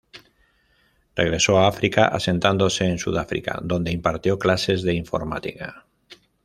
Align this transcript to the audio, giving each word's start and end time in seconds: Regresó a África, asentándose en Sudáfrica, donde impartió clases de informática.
Regresó 1.15 1.59
a 1.59 1.67
África, 1.67 2.07
asentándose 2.07 2.85
en 2.85 2.97
Sudáfrica, 2.97 3.59
donde 3.61 3.91
impartió 3.91 4.39
clases 4.39 4.81
de 4.81 4.95
informática. 4.95 5.85